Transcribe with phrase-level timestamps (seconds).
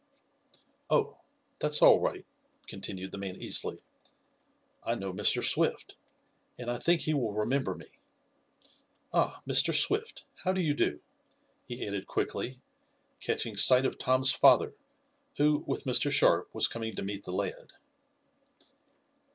[0.89, 1.17] "Oh,
[1.59, 2.25] that's all right,"
[2.65, 3.77] continued the man easily.
[4.83, 5.43] "I know Mr.
[5.43, 5.95] Swift,
[6.57, 7.85] and I think he will remember me.
[9.13, 9.71] Ah, Mr.
[9.71, 11.01] Swift, how do you do?"
[11.67, 12.59] he added quickly,
[13.19, 14.73] catching sight of Tom's father,
[15.37, 16.09] who, with Mr.
[16.11, 17.73] Sharp, was coming to meet the lad.